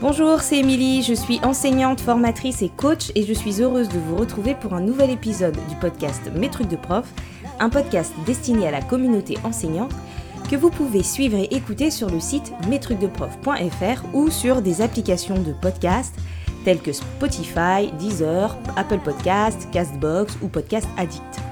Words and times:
Bonjour, 0.00 0.40
c'est 0.40 0.58
Émilie, 0.58 1.02
je 1.02 1.14
suis 1.14 1.40
enseignante, 1.42 2.00
formatrice 2.00 2.60
et 2.60 2.68
coach 2.68 3.10
et 3.14 3.24
je 3.24 3.32
suis 3.32 3.62
heureuse 3.62 3.88
de 3.88 3.98
vous 3.98 4.16
retrouver 4.16 4.54
pour 4.54 4.74
un 4.74 4.82
nouvel 4.82 5.08
épisode 5.08 5.56
du 5.70 5.74
podcast 5.76 6.20
Mes 6.34 6.50
trucs 6.50 6.68
de 6.68 6.76
prof, 6.76 7.08
un 7.60 7.70
podcast 7.70 8.12
destiné 8.26 8.68
à 8.68 8.70
la 8.70 8.82
communauté 8.82 9.38
enseignante 9.42 9.92
que 10.50 10.56
vous 10.56 10.68
pouvez 10.68 11.02
suivre 11.02 11.38
et 11.38 11.48
écouter 11.50 11.90
sur 11.90 12.10
le 12.10 12.20
site 12.20 12.52
mestrucsdeprof.fr 12.68 14.04
ou 14.12 14.30
sur 14.30 14.60
des 14.60 14.82
applications 14.82 15.40
de 15.40 15.52
podcast 15.52 16.14
telles 16.66 16.82
que 16.82 16.92
Spotify, 16.92 17.90
Deezer, 17.98 18.54
Apple 18.76 18.98
Podcast, 18.98 19.66
Castbox 19.72 20.36
ou 20.42 20.48
Podcast 20.48 20.86
Addict. 20.98 21.45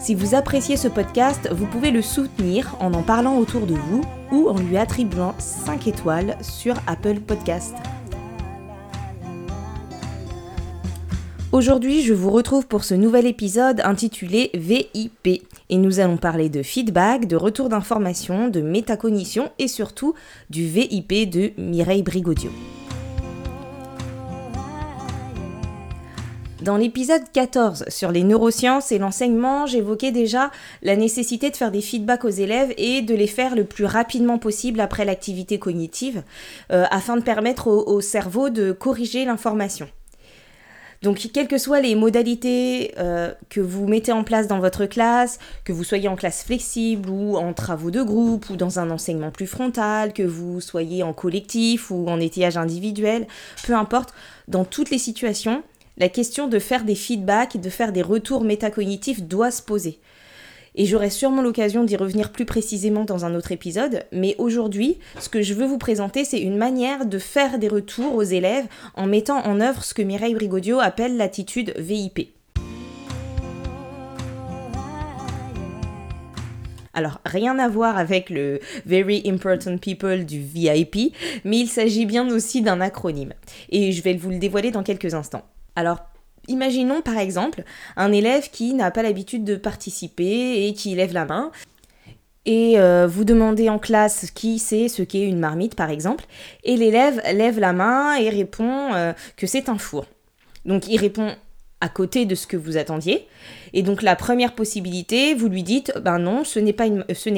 Si 0.00 0.14
vous 0.14 0.34
appréciez 0.34 0.78
ce 0.78 0.88
podcast, 0.88 1.50
vous 1.52 1.66
pouvez 1.66 1.90
le 1.90 2.00
soutenir 2.00 2.74
en 2.80 2.94
en 2.94 3.02
parlant 3.02 3.36
autour 3.36 3.66
de 3.66 3.74
vous 3.74 4.00
ou 4.32 4.48
en 4.48 4.58
lui 4.58 4.78
attribuant 4.78 5.34
5 5.38 5.88
étoiles 5.88 6.38
sur 6.40 6.74
Apple 6.86 7.20
Podcast. 7.20 7.74
Aujourd'hui, 11.52 12.00
je 12.00 12.14
vous 12.14 12.30
retrouve 12.30 12.66
pour 12.66 12.82
ce 12.82 12.94
nouvel 12.94 13.26
épisode 13.26 13.82
intitulé 13.84 14.50
VIP 14.54 15.44
et 15.68 15.76
nous 15.76 16.00
allons 16.00 16.16
parler 16.16 16.48
de 16.48 16.62
feedback, 16.62 17.26
de 17.26 17.36
retour 17.36 17.68
d'information, 17.68 18.48
de 18.48 18.62
métacognition 18.62 19.50
et 19.58 19.68
surtout 19.68 20.14
du 20.48 20.64
VIP 20.64 21.28
de 21.28 21.50
Mireille 21.58 22.02
Brigodio. 22.02 22.50
Dans 26.62 26.76
l'épisode 26.76 27.22
14 27.32 27.86
sur 27.88 28.12
les 28.12 28.22
neurosciences 28.22 28.92
et 28.92 28.98
l'enseignement, 28.98 29.64
j'évoquais 29.64 30.12
déjà 30.12 30.50
la 30.82 30.94
nécessité 30.94 31.48
de 31.48 31.56
faire 31.56 31.70
des 31.70 31.80
feedbacks 31.80 32.26
aux 32.26 32.28
élèves 32.28 32.74
et 32.76 33.00
de 33.00 33.14
les 33.14 33.26
faire 33.26 33.56
le 33.56 33.64
plus 33.64 33.86
rapidement 33.86 34.36
possible 34.38 34.80
après 34.80 35.06
l'activité 35.06 35.58
cognitive 35.58 36.22
euh, 36.70 36.84
afin 36.90 37.16
de 37.16 37.22
permettre 37.22 37.68
au, 37.68 38.00
cerveau 38.02 38.50
de 38.50 38.72
corriger 38.72 39.24
l'information. 39.24 39.88
Donc, 41.02 41.30
quelles 41.32 41.48
que 41.48 41.56
soient 41.56 41.80
les 41.80 41.94
modalités 41.94 42.92
euh, 42.98 43.32
que 43.48 43.62
vous 43.62 43.86
mettez 43.86 44.12
en 44.12 44.22
place 44.22 44.46
dans 44.46 44.58
votre 44.58 44.84
classe, 44.84 45.38
que 45.64 45.72
vous 45.72 45.84
soyez 45.84 46.08
en 46.08 46.16
classe 46.16 46.44
flexible 46.44 47.08
ou 47.08 47.38
en 47.38 47.54
travaux 47.54 47.90
de 47.90 48.02
groupe 48.02 48.50
ou 48.50 48.56
dans 48.56 48.78
un 48.78 48.90
enseignement 48.90 49.30
plus 49.30 49.46
frontal, 49.46 50.12
que 50.12 50.22
vous 50.22 50.60
soyez 50.60 51.02
en 51.02 51.14
collectif 51.14 51.90
ou 51.90 52.06
en 52.06 52.20
étayage 52.20 52.58
individuel, 52.58 53.26
peu 53.64 53.72
importe, 53.72 54.12
dans 54.46 54.66
toutes 54.66 54.90
les 54.90 54.98
situations, 54.98 55.62
la 56.00 56.08
question 56.08 56.48
de 56.48 56.58
faire 56.58 56.84
des 56.84 56.94
feedbacks 56.94 57.60
de 57.60 57.68
faire 57.68 57.92
des 57.92 58.00
retours 58.00 58.42
métacognitifs 58.42 59.22
doit 59.22 59.50
se 59.50 59.62
poser. 59.62 60.00
Et 60.74 60.86
j'aurai 60.86 61.10
sûrement 61.10 61.42
l'occasion 61.42 61.84
d'y 61.84 61.96
revenir 61.96 62.32
plus 62.32 62.46
précisément 62.46 63.04
dans 63.04 63.26
un 63.26 63.34
autre 63.34 63.52
épisode, 63.52 64.04
mais 64.10 64.34
aujourd'hui, 64.38 64.98
ce 65.18 65.28
que 65.28 65.42
je 65.42 65.52
veux 65.52 65.66
vous 65.66 65.78
présenter, 65.78 66.24
c'est 66.24 66.40
une 66.40 66.56
manière 66.56 67.04
de 67.04 67.18
faire 67.18 67.58
des 67.58 67.68
retours 67.68 68.14
aux 68.14 68.22
élèves 68.22 68.66
en 68.94 69.06
mettant 69.06 69.44
en 69.44 69.60
œuvre 69.60 69.84
ce 69.84 69.92
que 69.92 70.00
Mireille 70.00 70.34
Brigodio 70.34 70.80
appelle 70.80 71.18
l'attitude 71.18 71.74
VIP. 71.76 72.30
Alors, 76.94 77.20
rien 77.26 77.58
à 77.58 77.68
voir 77.68 77.98
avec 77.98 78.30
le 78.30 78.60
Very 78.86 79.22
Important 79.26 79.76
People 79.76 80.24
du 80.24 80.40
VIP, 80.40 81.14
mais 81.44 81.58
il 81.58 81.68
s'agit 81.68 82.06
bien 82.06 82.28
aussi 82.30 82.62
d'un 82.62 82.80
acronyme. 82.80 83.34
Et 83.68 83.92
je 83.92 84.02
vais 84.02 84.14
vous 84.14 84.30
le 84.30 84.38
dévoiler 84.38 84.70
dans 84.70 84.82
quelques 84.82 85.14
instants. 85.14 85.44
Alors, 85.80 86.00
imaginons 86.46 87.00
par 87.00 87.16
exemple 87.16 87.64
un 87.96 88.12
élève 88.12 88.50
qui 88.50 88.74
n'a 88.74 88.90
pas 88.90 89.02
l'habitude 89.02 89.44
de 89.44 89.56
participer 89.56 90.66
et 90.66 90.74
qui 90.74 90.94
lève 90.94 91.14
la 91.14 91.24
main. 91.24 91.50
Et 92.44 92.78
euh, 92.78 93.06
vous 93.06 93.24
demandez 93.24 93.70
en 93.70 93.78
classe 93.78 94.30
qui 94.30 94.58
sait 94.58 94.88
ce 94.88 95.02
qu'est 95.02 95.24
une 95.24 95.38
marmite 95.38 95.74
par 95.74 95.88
exemple, 95.88 96.26
et 96.64 96.76
l'élève 96.76 97.22
lève 97.32 97.58
la 97.58 97.72
main 97.72 98.16
et 98.16 98.28
répond 98.28 98.92
euh, 98.92 99.14
que 99.36 99.46
c'est 99.46 99.70
un 99.70 99.78
four. 99.78 100.04
Donc 100.66 100.86
il 100.86 100.98
répond 100.98 101.34
à 101.80 101.88
côté 101.88 102.26
de 102.26 102.34
ce 102.34 102.46
que 102.46 102.56
vous 102.56 102.76
attendiez. 102.76 103.26
Et 103.72 103.82
donc 103.82 104.02
la 104.02 104.16
première 104.16 104.54
possibilité, 104.54 105.34
vous 105.34 105.48
lui 105.48 105.62
dites, 105.62 105.92
ben 106.02 106.18
non, 106.18 106.44
ce 106.44 106.58
n'est 106.58 106.72
pas, 106.72 106.86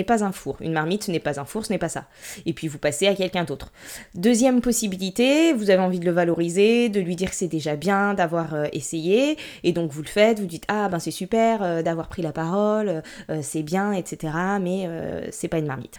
pas 0.06 0.25
un 0.25 0.32
four. 0.32 0.56
Une 0.60 0.72
marmite, 0.72 1.04
ce 1.04 1.10
n'est 1.10 1.20
pas 1.20 1.38
un 1.38 1.44
four, 1.44 1.64
ce 1.64 1.72
n'est 1.72 1.78
pas 1.78 1.88
ça. 1.88 2.06
Et 2.44 2.52
puis 2.52 2.69
vous 2.69 2.78
passez 2.78 3.06
à 3.06 3.14
quelqu'un 3.14 3.44
d'autre. 3.44 3.72
Deuxième 4.14 4.60
possibilité, 4.60 5.52
vous 5.52 5.70
avez 5.70 5.81
envie 5.81 6.00
de 6.00 6.04
le 6.04 6.10
valoriser, 6.10 6.88
de 6.88 7.00
lui 7.00 7.14
dire 7.14 7.31
que 7.31 7.36
c'est 7.36 7.48
déjà 7.48 7.76
bien 7.76 8.14
d'avoir 8.14 8.54
euh, 8.54 8.66
essayé. 8.72 9.36
Et 9.62 9.72
donc 9.72 9.92
vous 9.92 10.02
le 10.02 10.08
faites, 10.08 10.41
vous 10.41 10.47
dites, 10.47 10.64
ah 10.69 10.88
ben 10.88 10.98
c'est 10.98 11.10
super 11.10 11.62
euh, 11.62 11.82
d'avoir 11.82 12.08
pris 12.08 12.22
la 12.22 12.32
parole, 12.32 13.02
euh, 13.31 13.41
c'est 13.42 13.62
bien, 13.62 13.92
etc. 13.92 14.32
Mais 14.60 14.88
c'est 15.31 15.48
pas 15.48 15.58
une 15.58 15.66
marmite. 15.66 15.98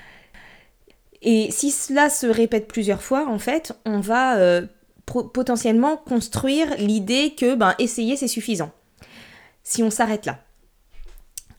Et 1.21 1.49
si 1.51 1.71
cela 1.71 2.09
se 2.09 2.27
répète 2.27 2.67
plusieurs 2.67 3.01
fois, 3.01 3.27
en 3.29 3.39
fait, 3.39 3.73
on 3.85 3.99
va 3.99 4.61
potentiellement 5.05 5.97
construire 5.97 6.67
l'idée 6.77 7.35
que 7.37 7.55
ben, 7.55 7.75
essayer 7.79 8.15
c'est 8.15 8.27
suffisant. 8.27 8.71
Si 9.63 9.83
on 9.83 9.89
s'arrête 9.89 10.25
là. 10.25 10.39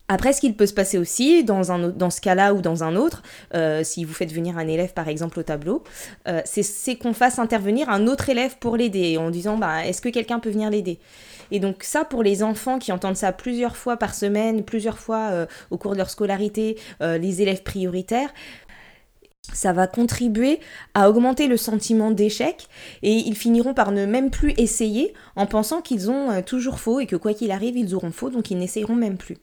Après, 0.06 0.34
ce 0.34 0.40
qu'il 0.40 0.54
peut 0.54 0.66
se 0.66 0.74
passer 0.74 0.98
aussi, 0.98 1.44
dans, 1.44 1.72
un, 1.72 1.88
dans 1.88 2.10
ce 2.10 2.20
cas-là 2.20 2.52
ou 2.52 2.60
dans 2.60 2.84
un 2.84 2.94
autre, 2.94 3.22
euh, 3.54 3.82
si 3.84 4.04
vous 4.04 4.12
faites 4.12 4.30
venir 4.30 4.58
un 4.58 4.68
élève 4.68 4.92
par 4.92 5.08
exemple 5.08 5.40
au 5.40 5.42
tableau, 5.42 5.82
euh, 6.28 6.42
c'est 6.44 6.96
qu'on 6.96 7.14
fasse 7.14 7.38
intervenir 7.38 7.88
un 7.88 8.06
autre 8.06 8.28
élève 8.28 8.58
pour 8.58 8.76
l'aider, 8.76 9.16
en 9.16 9.30
disant 9.30 9.56
bah, 9.56 9.86
est-ce 9.86 10.02
que 10.02 10.10
quelqu'un 10.10 10.40
peut 10.40 10.50
venir 10.50 10.68
l'aider? 10.68 10.98
Et 11.50 11.58
donc 11.58 11.84
ça, 11.84 12.04
pour 12.04 12.22
les 12.22 12.42
enfants 12.42 12.78
qui 12.78 12.92
entendent 12.92 13.16
ça 13.16 13.32
plusieurs 13.32 13.76
fois 13.76 13.96
par 13.96 14.14
semaine, 14.14 14.62
plusieurs 14.62 14.98
fois 14.98 15.30
euh, 15.30 15.46
au 15.70 15.78
cours 15.78 15.92
de 15.92 15.98
leur 15.98 16.10
scolarité, 16.10 16.78
les 17.00 17.42
élèves 17.42 17.62
prioritaires, 17.62 18.32
ça 19.52 19.72
va 19.72 19.86
contribuer 19.86 20.60
à 20.94 21.10
augmenter 21.10 21.46
le 21.46 21.56
sentiment 21.56 22.10
d'échec 22.10 22.68
et 23.02 23.12
ils 23.12 23.36
finiront 23.36 23.74
par 23.74 23.92
ne 23.92 24.06
même 24.06 24.30
plus 24.30 24.54
essayer 24.56 25.12
en 25.36 25.46
pensant 25.46 25.82
qu'ils 25.82 26.10
ont 26.10 26.30
euh, 26.30 26.42
toujours 26.42 26.78
faux 26.78 27.00
et 27.00 27.06
que 27.06 27.16
quoi 27.16 27.34
qu'il 27.34 27.50
arrive, 27.50 27.76
ils 27.76 27.94
auront 27.94 28.12
faux, 28.12 28.30
donc 28.30 28.50
ils 28.50 28.58
n'essayeront 28.58 28.96
même 28.96 29.16
plus. 29.16 29.36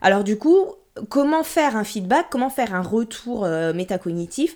Alors 0.00 0.24
du 0.24 0.38
coup, 0.38 0.66
comment 1.08 1.42
faire 1.42 1.76
un 1.76 1.84
feedback, 1.84 2.26
comment 2.30 2.50
faire 2.50 2.74
un 2.74 2.82
retour 2.82 3.44
euh, 3.44 3.72
métacognitif 3.72 4.54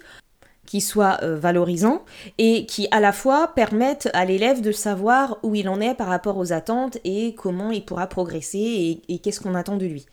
qui 0.65 0.81
soit 0.81 1.19
euh, 1.23 1.37
valorisant 1.37 2.05
et 2.39 2.67
qui 2.67 2.89
à 2.91 2.99
la 2.99 3.13
fois 3.13 3.53
permette 3.55 4.11
à 4.15 4.25
l'élève 4.25 4.61
de 4.61 4.73
savoir 4.73 5.39
où 5.43 5.55
il 5.55 5.69
en 5.69 5.81
est 5.81 5.95
par 5.95 6.09
rapport 6.09 6.39
aux 6.39 6.53
attentes 6.53 6.99
et 7.05 7.35
comment 7.37 7.71
il 7.71 7.85
pourra 7.85 8.09
progresser 8.09 9.01
et 9.09 9.19
qu'est-ce 9.21 9.41
qu'on 9.41 9.55
attend 9.55 9.77
de 9.77 9.87
lui? 9.87 10.07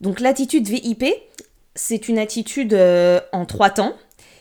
Donc 0.00 0.20
l'attitude 0.20 0.68
VIP, 0.68 1.04
c'est 1.74 2.08
une 2.08 2.18
attitude 2.18 2.74
euh, 2.74 3.20
en 3.32 3.46
trois 3.46 3.70
temps 3.70 3.94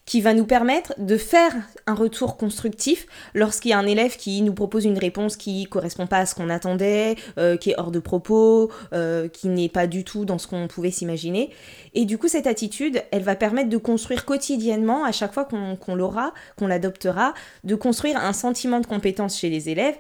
qui 0.06 0.22
va 0.22 0.34
nous 0.34 0.46
permettre 0.46 0.94
de 1.00 1.18
faire 1.18 1.52
un 1.88 1.96
retour 1.96 2.38
constructif 2.38 3.08
lorsqu'il 3.34 3.72
y 3.72 3.74
a 3.74 3.80
un 3.80 3.88
élève 3.88 4.18
qui 4.18 4.42
nous 4.44 4.54
propose 4.54 4.86
une 4.86 5.00
réponse 5.00 5.36
qui 5.36 5.66
correspond 5.66 6.06
pas 6.06 6.20
à 6.20 6.26
ce 6.28 6.36
qu'on 6.36 6.50
attendait, 6.50 7.16
euh, 7.40 7.58
qui 7.58 7.72
est 7.72 7.76
hors 7.80 7.90
de 7.90 8.00
propos, 8.00 8.72
euh, 8.94 9.28
qui 9.28 9.48
n'est 9.48 9.70
pas 9.70 9.88
du 9.88 10.04
tout 10.04 10.24
dans 10.26 10.38
ce 10.38 10.48
qu'on 10.48 10.68
pouvait 10.68 10.92
s'imaginer. 10.92 11.50
Et 11.96 12.06
du 12.06 12.20
coup, 12.20 12.28
cette 12.28 12.46
attitude, 12.46 13.02
elle 13.12 13.24
va 13.24 13.36
permettre 13.36 13.70
de 13.70 13.78
construire 13.78 14.26
quotidiennement, 14.26 15.06
à 15.06 15.12
chaque 15.12 15.34
fois 15.34 15.46
qu'on 15.46 15.96
l'aura, 15.96 16.34
qu'on 16.56 16.68
l'adoptera, 16.68 17.34
de 17.64 17.74
construire 17.74 18.18
un 18.18 18.34
sentiment 18.34 18.80
de 18.80 18.86
compétence 18.86 19.40
chez 19.40 19.50
les 19.50 19.70
élèves 19.70 19.96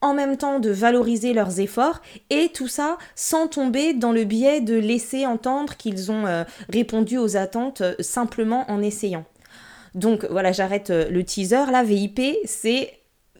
en 0.00 0.14
même 0.14 0.36
temps 0.36 0.60
de 0.60 0.70
valoriser 0.70 1.32
leurs 1.32 1.60
efforts 1.60 2.00
et 2.30 2.50
tout 2.54 2.68
ça 2.68 2.98
sans 3.14 3.48
tomber 3.48 3.94
dans 3.94 4.12
le 4.12 4.24
biais 4.24 4.60
de 4.60 4.74
laisser 4.74 5.26
entendre 5.26 5.76
qu'ils 5.76 6.10
ont 6.10 6.26
euh, 6.26 6.44
répondu 6.68 7.18
aux 7.18 7.36
attentes 7.36 7.80
euh, 7.80 7.94
simplement 8.00 8.70
en 8.70 8.80
essayant. 8.80 9.24
Donc 9.94 10.24
voilà, 10.30 10.52
j'arrête 10.52 10.90
euh, 10.90 11.08
le 11.10 11.24
teaser. 11.24 11.70
La 11.72 11.82
VIP, 11.82 12.20
c'est 12.44 12.92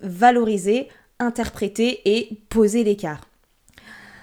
valoriser, 0.03 0.89
interpréter 1.19 2.01
et 2.05 2.41
poser 2.49 2.85
l'écart. 2.85 3.28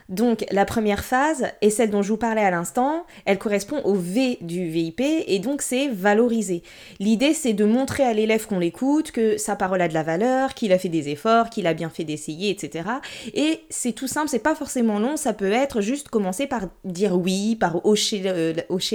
Donc 0.10 0.46
la 0.52 0.66
première 0.66 1.04
phase 1.04 1.48
est 1.62 1.72
celle 1.72 1.90
dont 1.90 2.04
je 2.04 2.10
vous 2.10 2.18
parlais 2.18 2.44
à 2.44 2.52
l'instant, 2.52 3.06
elle 3.26 3.40
correspond 3.40 3.82
au 3.84 3.96
V 3.96 4.38
du 4.42 4.68
VIP 4.70 5.02
et 5.02 5.40
donc 5.40 5.64
c'est 5.64 5.88
valoriser. 5.88 6.62
L'idée 7.00 7.34
c'est 7.34 7.54
de 7.54 7.66
montrer 7.66 8.04
à 8.04 8.14
l'élève 8.14 8.46
qu'on 8.46 8.60
l'écoute, 8.60 9.12
que 9.12 9.38
sa 9.38 9.56
parole 9.56 9.82
a 9.82 9.88
de 9.88 9.96
la 9.96 10.04
valeur, 10.04 10.54
qu'il 10.54 10.74
a 10.74 10.78
fait 10.78 10.90
des 10.90 11.10
efforts, 11.10 11.50
qu'il 11.50 11.66
a 11.66 11.74
bien 11.74 11.90
fait 11.90 12.04
d'essayer, 12.04 12.52
etc. 12.52 12.88
Et 13.34 13.62
c'est 13.70 13.94
tout 13.94 14.08
simple, 14.08 14.30
c'est 14.30 14.40
pas 14.40 14.54
forcément 14.54 15.00
long, 15.00 15.18
ça 15.18 15.34
peut 15.34 15.52
être 15.52 15.82
juste 15.82 16.10
commencer 16.10 16.46
par 16.46 16.68
dire 16.84 17.18
oui, 17.18 17.56
par 17.56 17.84
hocher, 17.86 18.22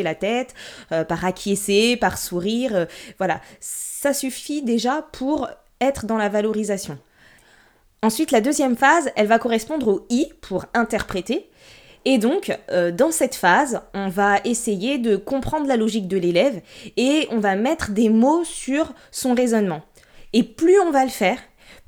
la 0.02 0.14
tête, 0.14 0.54
euh, 0.92 1.04
par 1.04 1.24
acquiescer, 1.24 1.96
par 1.96 2.18
sourire, 2.18 2.76
euh, 2.76 2.84
voilà. 3.18 3.40
Ça 3.58 4.12
suffit 4.12 4.62
déjà 4.62 5.08
pour 5.12 5.48
être 5.80 6.06
dans 6.06 6.16
la 6.16 6.28
valorisation. 6.28 6.98
Ensuite, 8.02 8.30
la 8.30 8.40
deuxième 8.40 8.76
phase, 8.76 9.10
elle 9.14 9.26
va 9.26 9.38
correspondre 9.38 9.88
au 9.88 10.06
I 10.08 10.32
pour 10.40 10.64
interpréter. 10.72 11.50
Et 12.06 12.16
donc, 12.16 12.56
euh, 12.70 12.90
dans 12.90 13.10
cette 13.10 13.34
phase, 13.34 13.82
on 13.92 14.08
va 14.08 14.38
essayer 14.44 14.96
de 14.96 15.16
comprendre 15.16 15.66
la 15.66 15.76
logique 15.76 16.08
de 16.08 16.16
l'élève 16.16 16.62
et 16.96 17.28
on 17.30 17.40
va 17.40 17.56
mettre 17.56 17.90
des 17.90 18.08
mots 18.08 18.42
sur 18.44 18.94
son 19.10 19.34
raisonnement. 19.34 19.82
Et 20.32 20.42
plus 20.42 20.80
on 20.80 20.90
va 20.90 21.04
le 21.04 21.10
faire, 21.10 21.38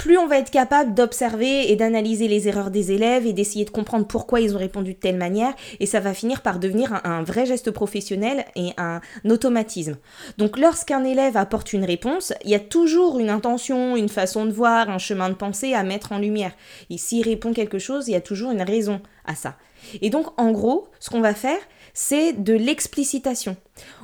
plus 0.03 0.19
on 0.19 0.27
va 0.27 0.39
être 0.39 0.51
capable 0.51 0.95
d'observer 0.95 1.71
et 1.71 1.77
d'analyser 1.77 2.27
les 2.27 2.49
erreurs 2.49 2.73
des 2.73 2.91
élèves 2.91 3.25
et 3.25 3.33
d'essayer 3.33 3.65
de 3.65 3.71
comprendre 3.71 4.05
pourquoi 4.05 4.41
ils 4.41 4.53
ont 4.57 4.59
répondu 4.59 4.95
de 4.95 4.99
telle 4.99 5.17
manière, 5.17 5.55
et 5.79 5.87
ça 5.87 6.01
va 6.01 6.13
finir 6.13 6.43
par 6.43 6.59
devenir 6.59 7.01
un, 7.05 7.23
vrai 7.23 7.47
geste 7.47 7.71
professionnel 7.71 8.45
et 8.57 8.71
un 8.79 9.01
automatisme. 9.31 9.97
Donc 10.39 10.59
lorsqu'un 10.59 11.05
élève 11.05 11.37
apporte 11.37 11.73
une 11.73 11.85
réponse, 11.85 12.33
il 12.43 12.51
y 12.51 12.57
a 12.57 12.59
toujours 12.59 13.21
une 13.21 13.31
intention, 13.31 13.97
une 13.97 14.09
façon 14.09 14.45
de 14.45 14.51
voir, 14.51 14.91
un 14.91 14.99
chemin 14.99 15.29
de 15.29 15.35
pensée 15.35 15.73
à 15.73 15.85
mettre 15.85 16.11
en 16.11 16.19
lumière. 16.19 16.57
Et 16.91 16.99
s'il 16.99 17.23
répond 17.23 17.53
quelque 17.53 17.79
chose, 17.79 18.09
il 18.09 18.13
y 18.13 18.17
a 18.17 18.21
toujours 18.21 18.51
une 18.51 18.63
raison 18.63 19.01
à 19.25 19.37
ça. 19.37 19.55
Et 20.01 20.11
donc 20.11 20.27
en 20.37 20.51
gros, 20.51 20.89
ce 20.99 21.11
qu'on 21.11 21.21
va 21.21 21.33
faire, 21.33 21.61
c'est 21.95 22.33
de 22.33 22.55
l'explicitation. 22.55 23.57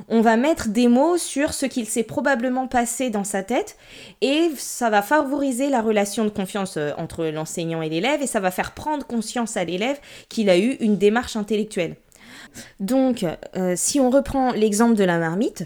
On 0.08 0.20
va 0.20 0.36
mettre 0.36 0.68
des 0.68 0.88
mots 0.88 1.18
sur 1.18 1.52
ce 1.52 1.66
qu'il 1.66 1.86
s'est 1.86 2.02
probablement 2.02 2.66
passé 2.66 3.10
dans 3.10 3.24
sa 3.24 3.42
tête 3.42 3.76
et 4.20 4.50
ça 4.56 4.90
va 4.90 5.02
favoriser 5.02 5.70
la 5.70 5.82
relation 5.82 6.24
de 6.24 6.30
confiance 6.30 6.76
euh, 6.76 6.92
entre 6.98 7.26
l'enseignant 7.26 7.82
et 7.82 7.88
l'élève 7.88 8.22
et 8.22 8.26
ça 8.26 8.40
va 8.40 8.50
faire 8.50 8.72
prendre 8.72 9.06
conscience 9.06 9.56
à 9.56 9.64
l'élève 9.64 9.98
qu'il 10.28 10.50
a 10.50 10.58
eu 10.58 10.72
une 10.80 10.96
démarche 10.96 11.36
intellectuelle. 11.36 11.96
Donc, 12.80 13.24
euh, 13.56 13.74
si 13.76 14.00
on 14.00 14.10
reprend 14.10 14.52
l'exemple 14.52 14.94
de 14.94 15.04
la 15.04 15.18
marmite, 15.18 15.64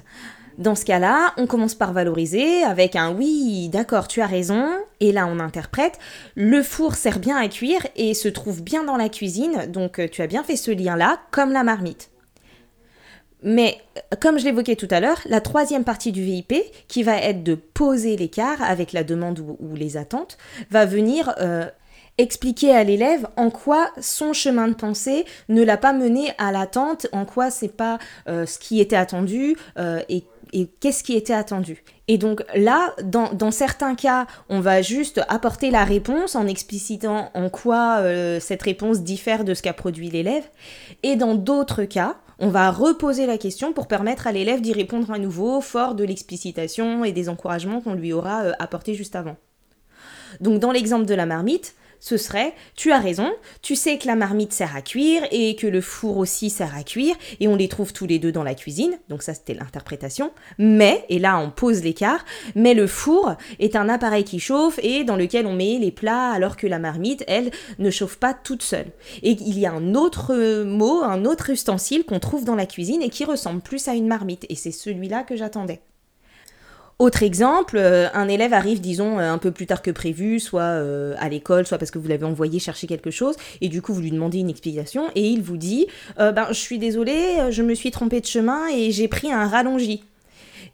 dans 0.59 0.75
ce 0.75 0.85
cas-là, 0.85 1.33
on 1.39 1.47
commence 1.47 1.75
par 1.75 1.93
valoriser 1.93 2.63
avec 2.63 2.95
un 2.95 3.13
oui, 3.13 3.69
d'accord, 3.69 4.07
tu 4.07 4.21
as 4.21 4.27
raison, 4.27 4.69
et 5.01 5.11
là 5.11 5.27
on 5.27 5.41
interprète, 5.41 5.99
le 6.35 6.63
four 6.63 6.95
sert 6.95 7.19
bien 7.19 7.37
à 7.37 7.49
cuire 7.49 7.87
et 7.97 8.15
se 8.15 8.29
trouve 8.29 8.63
bien 8.63 8.85
dans 8.85 8.97
la 8.97 9.09
cuisine, 9.09 9.67
donc 9.69 9.99
euh, 9.99 10.09
tu 10.11 10.23
as 10.23 10.27
bien 10.27 10.43
fait 10.43 10.57
ce 10.57 10.71
lien-là, 10.71 11.21
comme 11.31 11.53
la 11.53 11.65
marmite. 11.65 12.12
Mais 13.43 13.79
comme 14.21 14.39
je 14.39 14.45
l'évoquais 14.45 14.77
tout 14.77 14.89
à 14.91 15.01
l'heure, 15.01 15.21
la 15.27 15.41
troisième 15.41 15.85
partie 15.85 16.13
du 16.13 16.23
VIP, 16.23 16.55
qui 16.89 17.03
va 17.03 17.17
être 17.17 17.43
de 17.43 17.55
poser 17.55 18.17
l'écart 18.17 18.63
avec 18.63 18.93
la 18.93 19.05
demande 19.05 19.41
ou, 19.41 19.75
les 19.75 19.97
attentes, 19.97 20.39
va 20.71 20.87
venir 20.87 21.35
euh, 21.41 21.67
expliquer 22.19 22.75
à 22.75 22.85
l'élève 22.85 23.27
en 23.37 23.51
quoi 23.51 23.91
son 24.01 24.33
chemin 24.33 24.69
de 24.69 24.75
pensée 24.75 25.25
ne 25.49 25.63
l'a 25.63 25.77
pas 25.77 25.93
mené 25.93 26.33
à 26.39 26.53
l'attente, 26.53 27.07
en 27.13 27.25
quoi 27.25 27.51
c'est 27.51 27.77
pas 27.77 27.99
euh, 28.29 28.47
ce 28.47 28.59
qui 28.59 28.81
était 28.81 28.97
attendu 28.97 29.57
euh, 29.79 30.03
et 30.09 30.25
qu'est-ce 30.81 31.03
qui 31.03 31.15
était 31.17 31.33
attendu. 31.33 31.83
Et 32.09 32.19
donc 32.19 32.45
là, 32.55 32.95
dans, 33.03 33.51
certains 33.51 33.95
cas, 33.95 34.27
on 34.51 34.61
va 34.61 34.83
juste 34.83 35.23
apporter 35.29 35.71
la 35.71 35.83
réponse 35.83 36.37
en 36.37 36.47
explicitant 36.47 37.31
en 37.33 37.49
quoi 37.49 38.03
cette 38.39 38.61
réponse 38.61 39.01
diffère 39.01 39.45
de 39.45 39.55
ce 39.55 39.63
qu'a 39.63 39.73
produit 39.73 40.11
l'élève. 40.11 40.45
Et 41.03 41.17
dans 41.17 41.35
d'autres 41.35 41.85
cas, 41.85 42.17
on 42.39 42.49
va 42.49 42.71
reposer 42.71 43.27
la 43.27 43.39
question 43.39 43.73
pour 43.73 43.87
permettre 43.87 44.27
à 44.27 44.33
l'élève 44.33 44.61
d'y 44.61 44.73
répondre 44.73 45.11
à 45.11 45.19
nouveau, 45.19 45.61
fort 45.61 45.95
de 45.95 46.05
l'explicitation 46.05 47.05
et 47.05 47.13
des 47.13 47.29
encouragements 47.29 47.81
qu'on 47.81 47.95
lui 47.95 48.13
aura 48.13 48.43
euh, 48.43 48.53
apportés 48.59 48.95
juste 48.95 49.17
avant. 49.17 49.37
Donc 50.41 50.59
dans 50.59 50.73
l'exemple 50.73 51.07
de 51.07 51.15
la 51.15 51.27
marmite, 51.27 51.75
ce 52.03 52.17
serait 52.17 52.53
tu 52.75 52.91
as 52.91 52.99
raison, 52.99 53.33
tu 53.63 53.77
sais 53.77 53.97
que 53.97 54.09
la 54.09 54.17
marmite 54.17 54.53
sert 54.53 54.75
à 54.75 54.83
cuire 54.83 55.23
et 55.31 55.55
que 55.55 55.69
le 55.69 55.81
four 55.81 56.17
aussi 56.17 56.51
sert 56.51 56.77
à 56.77 56.83
cuire 56.83 57.15
et 57.39 57.47
on 57.47 57.55
les 57.55 57.69
trouve 57.69 57.93
tous 57.93 58.07
les 58.07 58.19
deux 58.19 58.33
dans 58.33 58.43
la 58.43 58.57
cuisine, 58.57 58.99
donc 59.09 59.23
ça 59.23 59.35
c'était 59.35 59.55
l'interprétation, 59.55 60.33
mais, 60.59 61.05
et 61.09 61.21
là 61.21 61.39
on 61.39 61.51
pose 61.51 61.85
l'écart, 61.85 62.25
mais 62.57 62.75
le 62.75 62.89
four 62.89 63.37
est 63.61 63.77
un 63.77 63.89
appareil 63.89 64.25
qui 64.25 64.41
chauffe 64.41 64.81
et 64.83 65.05
dans 65.05 65.15
lequel 65.15 65.47
on 65.47 65.55
met 65.55 65.79
les 65.79 65.93
plats 65.93 66.33
alors 66.33 66.57
que 66.57 66.67
la 66.67 66.81
marmite, 66.81 67.23
elle, 67.29 67.53
ne 67.79 67.91
chauffe 67.91 68.17
pas 68.17 68.35
toute 68.35 68.63
seule. 68.63 68.91
Et 69.23 69.31
il 69.31 69.59
y 69.61 69.67
a 69.67 69.73
un 69.73 69.95
autre 69.95 70.35
euh, 70.35 70.65
mot, 70.65 71.03
un 71.05 71.25
autre 71.25 71.51
ustensile 71.51 72.05
qu'on 72.05 72.19
trouve 72.19 72.45
dans 72.45 72.57
la 72.57 72.67
cuisine 72.67 73.03
et 73.03 73.11
qui 73.11 73.25
ressemble 73.25 73.61
plus 73.61 73.87
à 73.87 73.95
une 73.95 74.09
marmite 74.09 74.45
et 74.49 74.57
c'est 74.57 74.73
celui-là 74.73 75.23
que 75.23 75.37
j'attendais. 75.37 75.81
Autre 76.99 77.23
exemple, 77.23 77.79
euh, 77.79 78.09
un 78.15 78.29
élève 78.29 78.53
arrive, 78.53 78.81
disons, 78.81 79.19
euh, 79.19 79.33
un 79.33 79.39
peu 79.39 79.51
plus 79.51 79.67
tard 79.67 79.83
que 79.83 79.91
prévu, 79.91 80.39
soit 80.39 80.63
euh, 80.63 81.15
à 81.19 81.29
l'école, 81.29 81.67
soit 81.67 81.79
parce 81.79 81.91
que 81.91 81.99
vous 81.99 82.09
l'avez 82.09 82.25
envoyé 82.25 82.59
chercher 82.59 82.87
quelque 82.87 83.11
chose, 83.11 83.35
et 83.61 83.69
du 83.69 83.83
coup 83.83 83.93
vous 83.93 84.01
lui 84.01 84.11
demandez 84.11 84.39
une 84.39 84.51
explication, 84.51 85.11
et 85.15 85.27
il 85.27 85.43
vous 85.43 85.57
dit, 85.57 85.87
ben 86.19 86.47
je 86.49 86.55
suis 86.55 86.79
désolé, 86.79 87.51
je 87.51 87.63
me 87.63 87.75
suis 87.75 87.91
trompé 87.91 88.21
de 88.21 88.27
chemin 88.27 88.69
et 88.69 88.93
j'ai 88.93 89.09
pris 89.09 89.33
un 89.33 89.49
rallongi. 89.49 90.05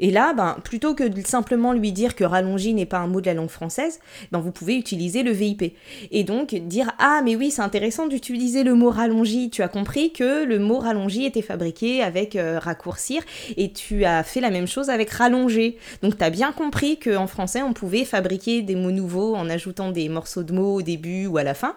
Et 0.00 0.10
là, 0.10 0.32
ben, 0.32 0.56
plutôt 0.62 0.94
que 0.94 1.04
de 1.04 1.26
simplement 1.26 1.72
lui 1.72 1.92
dire 1.92 2.14
que 2.14 2.24
rallongi 2.24 2.74
n'est 2.74 2.86
pas 2.86 2.98
un 2.98 3.06
mot 3.06 3.20
de 3.20 3.26
la 3.26 3.34
langue 3.34 3.48
française, 3.48 4.00
ben, 4.32 4.38
vous 4.38 4.52
pouvez 4.52 4.76
utiliser 4.76 5.22
le 5.22 5.32
VIP. 5.32 5.74
Et 6.10 6.24
donc 6.24 6.54
dire 6.54 6.92
Ah, 6.98 7.20
mais 7.24 7.36
oui, 7.36 7.50
c'est 7.50 7.62
intéressant 7.62 8.06
d'utiliser 8.06 8.62
le 8.62 8.74
mot 8.74 8.90
rallongi. 8.90 9.50
Tu 9.50 9.62
as 9.62 9.68
compris 9.68 10.12
que 10.12 10.44
le 10.44 10.58
mot 10.58 10.78
rallongi 10.78 11.24
était 11.24 11.42
fabriqué 11.42 12.02
avec 12.02 12.36
euh, 12.36 12.58
raccourcir 12.58 13.22
et 13.56 13.72
tu 13.72 14.04
as 14.04 14.22
fait 14.22 14.40
la 14.40 14.50
même 14.50 14.66
chose 14.66 14.90
avec 14.90 15.10
rallonger. 15.10 15.76
Donc 16.02 16.18
tu 16.18 16.24
as 16.24 16.30
bien 16.30 16.52
compris 16.52 16.98
qu'en 16.98 17.26
français, 17.26 17.62
on 17.62 17.72
pouvait 17.72 18.04
fabriquer 18.04 18.62
des 18.62 18.76
mots 18.76 18.92
nouveaux 18.92 19.34
en 19.34 19.48
ajoutant 19.48 19.90
des 19.90 20.08
morceaux 20.08 20.42
de 20.42 20.52
mots 20.52 20.74
au 20.74 20.82
début 20.82 21.26
ou 21.26 21.38
à 21.38 21.42
la 21.42 21.54
fin. 21.54 21.74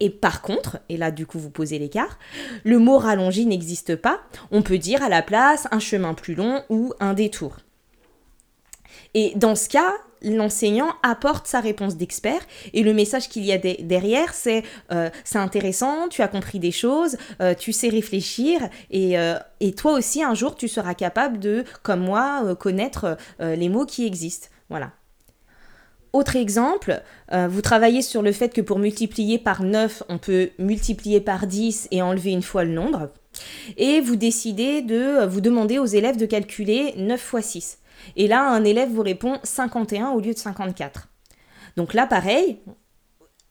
Et 0.00 0.10
par 0.10 0.42
contre, 0.42 0.78
et 0.88 0.96
là 0.96 1.10
du 1.10 1.26
coup 1.26 1.38
vous 1.38 1.50
posez 1.50 1.78
l'écart, 1.78 2.18
le 2.64 2.78
mot 2.78 2.98
rallongé 2.98 3.44
n'existe 3.44 3.96
pas. 3.96 4.20
On 4.50 4.62
peut 4.62 4.78
dire 4.78 5.02
à 5.02 5.08
la 5.08 5.22
place 5.22 5.68
un 5.70 5.78
chemin 5.78 6.14
plus 6.14 6.34
long 6.34 6.62
ou 6.68 6.92
un 7.00 7.14
détour. 7.14 7.53
Et 9.14 9.32
dans 9.36 9.54
ce 9.54 9.68
cas, 9.68 9.92
l'enseignant 10.24 10.90
apporte 11.02 11.46
sa 11.46 11.60
réponse 11.60 11.96
d'expert 11.96 12.40
et 12.72 12.82
le 12.82 12.94
message 12.94 13.28
qu'il 13.28 13.44
y 13.44 13.52
a 13.52 13.58
derrière, 13.58 14.34
c'est 14.34 14.62
euh, 14.92 15.10
c'est 15.24 15.38
intéressant, 15.38 16.08
tu 16.08 16.22
as 16.22 16.28
compris 16.28 16.58
des 16.58 16.72
choses, 16.72 17.16
euh, 17.40 17.54
tu 17.54 17.72
sais 17.72 17.88
réfléchir 17.88 18.60
et, 18.90 19.18
euh, 19.18 19.38
et, 19.60 19.72
toi 19.74 19.92
aussi 19.92 20.22
un 20.22 20.34
jour 20.34 20.56
tu 20.56 20.68
seras 20.68 20.94
capable 20.94 21.38
de, 21.38 21.64
comme 21.82 22.00
moi, 22.00 22.54
connaître 22.56 23.16
les 23.40 23.68
mots 23.68 23.86
qui 23.86 24.06
existent. 24.06 24.48
Voilà. 24.68 24.92
Autre 26.12 26.36
exemple, 26.36 27.02
vous 27.32 27.60
travaillez 27.60 28.00
sur 28.00 28.22
le 28.22 28.30
fait 28.30 28.50
que 28.50 28.60
pour 28.60 28.78
multiplier 28.78 29.38
par 29.38 29.62
9, 29.62 30.04
on 30.08 30.18
peut 30.18 30.50
multiplier 30.58 31.20
par 31.20 31.46
10 31.46 31.88
et 31.90 32.02
enlever 32.02 32.30
une 32.30 32.42
fois 32.42 32.62
le 32.64 32.72
nombre. 32.72 33.10
Et 33.76 34.00
vous 34.00 34.14
décidez 34.14 34.82
de 34.82 35.26
vous 35.26 35.40
demander 35.40 35.78
aux 35.78 35.86
élèves 35.86 36.16
de 36.16 36.26
calculer 36.26 36.94
9 36.96 37.20
fois 37.20 37.42
6. 37.42 37.78
Et 38.16 38.28
là, 38.28 38.48
un 38.50 38.64
élève 38.64 38.90
vous 38.90 39.02
répond 39.02 39.38
51 39.42 40.10
au 40.10 40.20
lieu 40.20 40.34
de 40.34 40.38
54. 40.38 41.08
Donc 41.76 41.94
là, 41.94 42.06
pareil, 42.06 42.58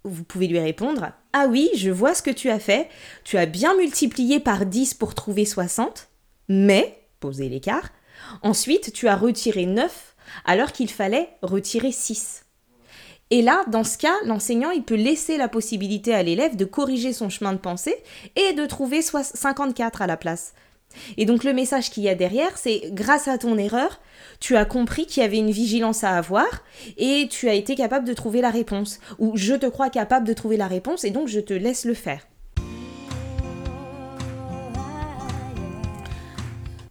vous 0.03 0.23
pouvez 0.23 0.47
lui 0.47 0.59
répondre 0.59 1.11
Ah 1.33 1.47
oui, 1.49 1.69
je 1.75 1.89
vois 1.89 2.13
ce 2.13 2.21
que 2.21 2.31
tu 2.31 2.49
as 2.49 2.59
fait. 2.59 2.89
Tu 3.23 3.37
as 3.37 3.45
bien 3.45 3.75
multiplié 3.75 4.39
par 4.39 4.65
10 4.65 4.93
pour 4.93 5.15
trouver 5.15 5.45
60, 5.45 6.09
mais, 6.49 6.99
posez 7.19 7.49
l'écart, 7.49 7.89
ensuite 8.41 8.93
tu 8.93 9.07
as 9.07 9.15
retiré 9.15 9.65
9 9.65 10.15
alors 10.45 10.71
qu'il 10.71 10.89
fallait 10.89 11.29
retirer 11.41 11.91
6. 11.91 12.45
Et 13.29 13.41
là, 13.41 13.63
dans 13.67 13.83
ce 13.83 13.97
cas, 13.97 14.13
l'enseignant, 14.25 14.69
il 14.69 14.83
peut 14.83 14.95
laisser 14.95 15.37
la 15.37 15.47
possibilité 15.47 16.13
à 16.13 16.21
l'élève 16.23 16.55
de 16.55 16.65
corriger 16.65 17.13
son 17.13 17.29
chemin 17.29 17.53
de 17.53 17.57
pensée 17.57 17.95
et 18.35 18.53
de 18.53 18.65
trouver 18.65 19.01
54 19.01 20.01
à 20.01 20.07
la 20.07 20.17
place. 20.17 20.53
Et 21.17 21.25
donc 21.25 21.43
le 21.43 21.53
message 21.53 21.89
qu'il 21.89 22.03
y 22.03 22.09
a 22.09 22.15
derrière, 22.15 22.57
c'est 22.57 22.91
grâce 22.91 23.27
à 23.27 23.37
ton 23.37 23.57
erreur, 23.57 23.99
tu 24.39 24.55
as 24.55 24.65
compris 24.65 25.05
qu'il 25.05 25.23
y 25.23 25.25
avait 25.25 25.37
une 25.37 25.51
vigilance 25.51 26.03
à 26.03 26.17
avoir 26.17 26.63
et 26.97 27.27
tu 27.29 27.49
as 27.49 27.53
été 27.53 27.75
capable 27.75 28.07
de 28.07 28.13
trouver 28.13 28.41
la 28.41 28.49
réponse. 28.49 28.99
Ou 29.19 29.35
je 29.35 29.53
te 29.53 29.65
crois 29.65 29.89
capable 29.89 30.27
de 30.27 30.33
trouver 30.33 30.57
la 30.57 30.67
réponse 30.67 31.03
et 31.03 31.11
donc 31.11 31.27
je 31.27 31.39
te 31.39 31.53
laisse 31.53 31.85
le 31.85 31.93
faire. 31.93 32.27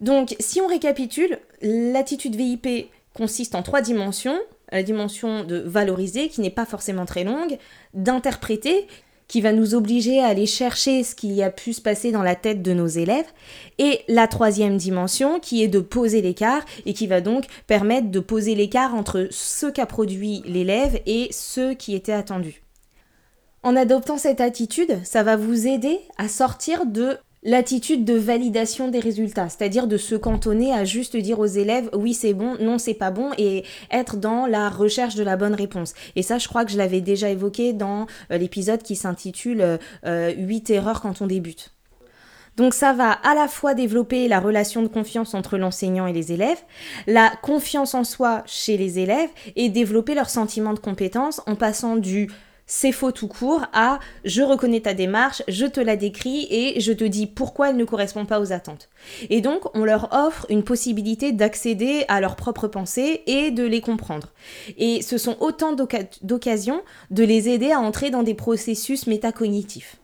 Donc 0.01 0.35
si 0.41 0.61
on 0.61 0.67
récapitule, 0.67 1.39
l'attitude 1.61 2.35
VIP 2.35 2.91
consiste 3.15 3.55
en 3.55 3.63
trois 3.63 3.83
dimensions 3.83 4.39
la 4.73 4.83
dimension 4.83 5.45
de 5.45 5.59
valoriser, 5.59 6.29
qui 6.29 6.41
n'est 6.41 6.51
pas 6.51 6.65
forcément 6.65 7.05
très 7.05 7.25
longue, 7.25 7.59
d'interpréter, 7.95 8.89
qui 9.33 9.41
va 9.41 9.55
nous 9.55 9.75
obliger 9.75 10.21
à 10.21 10.27
aller 10.27 10.45
chercher 10.45 11.03
ce 11.03 11.15
qui 11.15 11.43
a 11.43 11.49
pu 11.49 11.73
se 11.73 11.81
passer 11.81 12.13
dans 12.13 12.23
la 12.23 12.35
tête 12.35 12.61
de 12.61 12.75
nos 12.75 12.87
élèves, 12.87 13.25
et 13.79 14.03
la 14.07 14.29
troisième 14.29 14.77
dimension 14.77 15.41
qui 15.41 15.63
est 15.63 15.69
de 15.69 15.79
poser 15.79 16.21
l'écart 16.21 16.63
et 16.85 16.93
qui 16.93 17.07
va 17.07 17.23
donc 17.23 17.47
permettre 17.67 18.11
de 18.11 18.21
poser 18.21 18.55
l'écart 18.55 18.95
entre 18.95 19.29
ce 19.31 19.65
qu'a 19.65 19.87
produit 19.87 20.43
l'élève 20.45 21.01
et 21.07 21.29
ce 21.31 21.73
qui 21.73 21.95
était 21.95 22.13
attendu. 22.13 22.63
En 23.63 23.75
adoptant 23.75 24.19
cette 24.19 24.43
attitude, 24.43 24.99
ça 25.03 25.23
va 25.23 25.37
vous 25.37 25.67
aider 25.67 25.99
à 26.19 26.29
sortir 26.29 26.85
de 26.85 27.17
l'attitude 27.43 28.05
de 28.05 28.15
validation 28.15 28.89
des 28.89 29.01
résultats, 29.01 29.49
c'est-à-dire 29.49 29.87
de 29.87 29.97
se 29.97 30.15
cantonner 30.15 30.73
à 30.73 30.85
juste 30.85 31.17
dire 31.17 31.41
aux 31.41 31.47
élèves 31.47 31.91
oui 31.93 32.15
c'est 32.15 32.35
bon, 32.35 32.57
non 32.61 32.79
c'est 32.79 32.95
pas 32.95 33.11
bon 33.11 33.31
et 33.39 33.65
être 33.91 34.17
dans 34.17 34.47
la 34.47 34.69
recherche 34.69 35.15
de 35.15 35.25
la 35.25 35.37
bonne 35.37 35.55
réponse. 35.55 35.95
Et 36.17 36.23
ça 36.23 36.39
je 36.39 36.49
crois 36.49 36.65
que 36.65 36.71
je 36.71 36.79
l'avais 36.79 37.01
déjà 37.01 37.31
évoqué 37.31 37.73
dans 37.73 38.07
euh, 38.31 38.39
l'épisode 38.39 38.83
qui 38.83 38.97
s'intitule 38.97 39.79
8 40.05 40.05
euh, 40.07 40.75
erreurs 40.75 41.01
quand 41.01 41.21
on 41.21 41.27
débute. 41.27 41.73
Donc 42.57 42.75
ça 42.75 42.93
va 42.93 43.11
à 43.11 43.35
la 43.35 43.49
fois 43.49 43.75
développer 43.75 44.29
la 44.29 44.39
relation 44.39 44.83
de 44.83 44.89
confiance 44.89 45.35
entre 45.35 45.57
l'enseignant 45.57 46.07
et 46.07 46.13
les 46.13 46.33
élèves, 46.33 46.63
la 47.07 47.33
confiance 47.43 47.95
en 47.95 48.05
soi 48.05 48.43
chez 48.47 48.77
les 48.77 48.99
élèves 48.99 49.31
et 49.57 49.71
développer 49.71 50.15
leur 50.15 50.29
sentiment 50.29 50.75
de 50.75 50.79
compétence 50.79 51.41
en 51.47 51.55
passant 51.57 51.97
du 51.97 52.29
c'est 52.75 52.91
faux 52.91 53.13
tout 53.13 53.29
court 53.29 53.67
à 53.75 53.99
je 54.25 54.41
reconnais 54.41 54.81
ta 54.81 54.95
démarche, 54.95 55.43
je 55.47 55.67
te 55.67 55.79
la 55.79 55.95
décris 55.95 56.47
et 56.51 56.81
je 56.81 56.95
te 56.95 57.05
dis 57.05 57.27
pourquoi 57.27 57.69
elle 57.69 57.77
ne 57.77 57.85
correspond 57.85 58.25
pas 58.25 58.41
aux 58.41 58.51
attentes. 58.51 58.89
Et 59.29 59.43
donc, 59.43 59.61
on 59.77 59.85
leur 59.85 60.09
offre 60.15 60.47
une 60.49 60.65
possibilité 60.65 61.33
d'accéder 61.33 62.07
à 62.09 62.23
leurs 62.23 62.35
propres 62.35 62.69
pensées 62.69 63.25
et 63.27 63.51
de 63.51 63.65
les 63.65 63.83
comprendre. 63.83 64.33
Et 64.79 65.03
ce 65.03 65.19
sont 65.19 65.37
autant 65.41 65.77
d'occasions 66.23 66.81
de 67.11 67.25
les 67.25 67.51
aider 67.51 67.73
à 67.73 67.79
entrer 67.79 68.09
dans 68.09 68.23
des 68.23 68.35
processus 68.35 69.07
métacognitifs. 69.07 69.99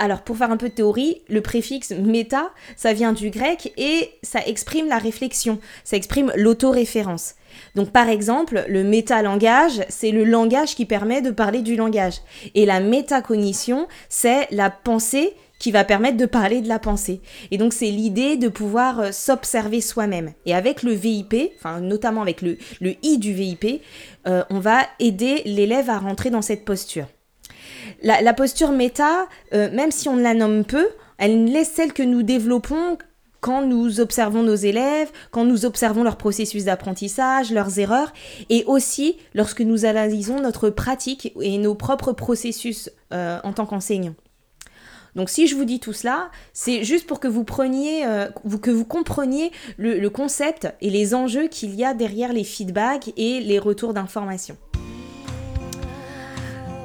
Alors 0.00 0.22
pour 0.22 0.38
faire 0.38 0.50
un 0.50 0.56
peu 0.56 0.70
de 0.70 0.74
théorie, 0.74 1.20
le 1.28 1.42
préfixe 1.42 1.90
méta, 1.90 2.52
ça 2.74 2.94
vient 2.94 3.12
du 3.12 3.28
grec 3.28 3.74
et 3.76 4.10
ça 4.22 4.40
exprime 4.46 4.88
la 4.88 4.96
réflexion, 4.96 5.58
ça 5.84 5.98
exprime 5.98 6.32
l'autoréférence. 6.36 7.34
Donc 7.74 7.90
par 7.90 8.08
exemple, 8.08 8.64
le 8.66 8.82
métalangage, 8.82 9.84
c'est 9.90 10.10
le 10.10 10.24
langage 10.24 10.74
qui 10.74 10.86
permet 10.86 11.20
de 11.20 11.30
parler 11.30 11.60
du 11.60 11.76
langage. 11.76 12.14
Et 12.54 12.64
la 12.64 12.80
métacognition, 12.80 13.88
c'est 14.08 14.48
la 14.50 14.70
pensée 14.70 15.34
qui 15.58 15.70
va 15.70 15.84
permettre 15.84 16.16
de 16.16 16.24
parler 16.24 16.62
de 16.62 16.68
la 16.68 16.78
pensée. 16.78 17.20
Et 17.50 17.58
donc 17.58 17.74
c'est 17.74 17.90
l'idée 17.90 18.38
de 18.38 18.48
pouvoir 18.48 19.00
euh, 19.00 19.12
s'observer 19.12 19.82
soi-même. 19.82 20.32
Et 20.46 20.54
avec 20.54 20.82
le 20.82 20.92
VIP, 20.92 21.52
enfin 21.58 21.80
notamment 21.80 22.22
avec 22.22 22.40
le, 22.40 22.56
le 22.80 22.94
I 23.02 23.18
du 23.18 23.34
VIP, 23.34 23.82
euh, 24.26 24.44
on 24.48 24.60
va 24.60 24.78
aider 24.98 25.42
l'élève 25.44 25.90
à 25.90 25.98
rentrer 25.98 26.30
dans 26.30 26.40
cette 26.40 26.64
posture. 26.64 27.04
La, 28.02 28.34
posture 28.34 28.72
méta, 28.72 29.28
euh, 29.52 29.70
même 29.72 29.90
si 29.90 30.08
on 30.08 30.16
la 30.16 30.34
nomme 30.34 30.64
peu, 30.64 30.88
elle 31.18 31.54
est 31.54 31.64
celle 31.64 31.92
que 31.92 32.02
nous 32.02 32.22
développons 32.22 32.98
quand 33.40 33.62
nous 33.62 34.00
observons 34.00 34.42
nos 34.42 34.54
élèves, 34.54 35.10
quand 35.30 35.44
nous 35.44 35.64
observons 35.64 36.02
leur 36.02 36.16
processus 36.16 36.64
d'apprentissage, 36.64 37.52
leurs 37.52 37.78
erreurs, 37.78 38.12
et 38.48 38.64
aussi 38.66 39.16
lorsque 39.34 39.60
nous 39.60 39.84
analysons 39.84 40.40
notre 40.40 40.70
pratique 40.70 41.32
et 41.40 41.58
nos 41.58 41.74
propres 41.74 42.12
processus 42.12 42.90
euh, 43.12 43.38
en 43.44 43.52
tant 43.52 43.66
qu'enseignant. 43.66 44.14
Donc 45.16 45.28
si 45.28 45.48
je 45.48 45.56
vous 45.56 45.64
dis 45.64 45.80
tout 45.80 45.92
cela, 45.92 46.30
c'est 46.52 46.84
juste 46.84 47.06
pour 47.06 47.18
que 47.18 47.28
vous 47.28 47.44
preniez, 47.44 48.06
euh, 48.06 48.28
que 48.62 48.70
vous 48.70 48.84
compreniez 48.84 49.50
le 49.76 50.08
concept 50.08 50.72
et 50.80 50.90
les 50.90 51.14
enjeux 51.14 51.48
qu'il 51.48 51.74
y 51.74 51.84
a 51.84 51.94
derrière 51.94 52.32
les 52.32 52.44
feedbacks 52.44 53.12
et 53.16 53.40
les 53.40 53.58
retours 53.58 53.92
d'informations. 53.92 54.56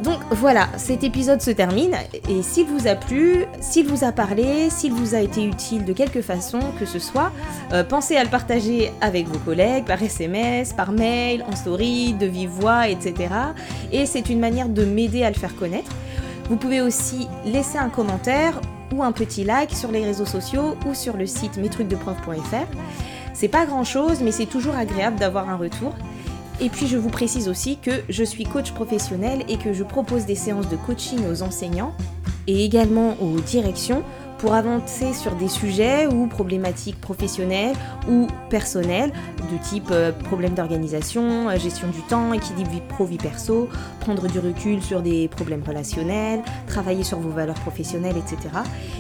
Donc 0.06 0.20
voilà, 0.30 0.70
cet 0.78 1.04
épisode 1.04 1.42
se 1.42 1.50
termine 1.50 1.96
et 2.30 2.44
s'il 2.44 2.68
vous 2.68 2.88
a 2.88 2.94
plu, 2.94 3.46
s'il 3.60 3.88
vous 3.88 4.04
a 4.04 4.12
parlé, 4.12 4.70
s'il 4.70 4.94
vous 4.94 5.16
a 5.16 5.20
été 5.20 5.44
utile 5.44 5.84
de 5.84 5.94
quelque 5.94 6.22
façon 6.22 6.60
que 6.80 6.86
ce 6.86 7.00
soit, 7.00 7.32
euh, 7.74 7.84
pensez 7.84 8.16
à 8.16 8.24
le 8.24 8.30
partager 8.30 8.92
avec 9.02 9.28
vos 9.28 9.40
collègues 9.40 9.86
par 9.86 10.04
SMS, 10.04 10.74
par 10.74 10.92
mail, 10.92 11.44
en 11.52 11.56
story, 11.56 12.14
de 12.14 12.28
vive 12.28 12.52
voix, 12.52 12.88
etc. 12.88 13.34
Et 13.92 14.06
c'est 14.06 14.30
une 14.30 14.40
manière 14.40 14.70
de 14.70 14.86
m'aider 14.86 15.24
à 15.24 15.32
le 15.32 15.36
faire 15.36 15.56
connaître. 15.56 15.92
Vous 16.52 16.58
pouvez 16.58 16.82
aussi 16.82 17.28
laisser 17.44 17.80
un 17.80 17.90
commentaire 17.90 18.62
ou 18.94 19.02
un 19.02 19.12
petit 19.12 19.44
like 19.44 19.74
sur 19.74 19.92
les 19.92 20.06
réseaux 20.06 20.28
sociaux 20.28 20.76
ou 20.88 20.94
sur 20.94 21.18
le 21.18 21.26
site 21.26 21.58
mestrucsdeprof.fr. 21.58 22.68
C'est 23.34 23.48
pas 23.48 23.66
grand 23.66 23.84
chose, 23.84 24.22
mais 24.22 24.32
c'est 24.32 24.46
toujours 24.46 24.76
agréable 24.76 25.18
d'avoir 25.18 25.50
un 25.50 25.58
retour. 25.58 25.96
Et 26.62 26.70
puis 26.70 26.88
je 26.88 26.98
vous 26.98 27.10
précise 27.10 27.50
aussi 27.50 27.78
que 27.78 27.92
je 28.10 28.24
suis 28.24 28.46
coach 28.46 28.72
professionnel 28.72 29.44
et 29.50 29.58
que 29.58 29.74
je 29.74 29.84
propose 29.84 30.26
des 30.26 30.36
séances 30.36 30.70
de 30.70 30.78
coaching 30.78 31.20
aux 31.30 31.44
enseignants 31.44 31.94
et 32.48 32.64
également 32.64 33.16
aux 33.22 33.40
directions 33.40 34.04
pour 34.38 34.54
avancer 34.54 35.14
sur 35.14 35.34
des 35.36 35.48
sujets 35.48 36.08
ou 36.08 36.28
problématiques 36.28 37.00
professionnelles 37.00 37.76
ou 38.10 38.28
personnelles 38.50 39.14
de 39.52 39.58
type 39.70 39.88
euh, 39.92 40.12
problème 40.12 40.54
d'organisation, 40.54 41.50
euh, 41.50 41.58
gestion 41.58 41.88
du 41.88 42.02
temps, 42.02 42.34
équilibre 42.34 42.70
vie 42.70 42.82
pro-vie 42.88 43.18
perso, 43.18 43.70
prendre 44.02 44.28
du 44.28 44.40
recul 44.40 44.84
sur 44.84 45.02
des 45.02 45.30
problèmes 45.30 45.64
relationnels, 45.66 46.42
travailler 46.68 47.04
sur 47.04 47.20
vos 47.20 47.30
valeurs 47.30 47.56
professionnelles, 47.56 48.18
etc. 48.18 48.38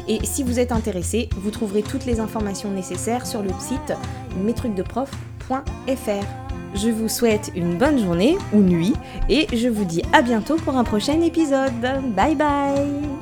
Et 0.07 0.25
si 0.25 0.43
vous 0.43 0.59
êtes 0.59 0.71
intéressé, 0.71 1.29
vous 1.37 1.51
trouverez 1.51 1.83
toutes 1.83 2.05
les 2.05 2.19
informations 2.19 2.71
nécessaires 2.71 3.27
sur 3.27 3.41
le 3.41 3.51
site 3.59 3.93
mestrucsdeprof.fr. 4.43 6.44
Je 6.75 6.89
vous 6.89 7.07
souhaite 7.07 7.51
une 7.55 7.77
bonne 7.77 7.97
journée 7.97 8.37
ou 8.53 8.59
nuit 8.59 8.93
et 9.29 9.47
je 9.55 9.69
vous 9.69 9.85
dis 9.85 10.01
à 10.11 10.21
bientôt 10.21 10.57
pour 10.57 10.75
un 10.77 10.83
prochain 10.83 11.21
épisode. 11.21 11.71
Bye 12.15 12.35
bye 12.35 13.14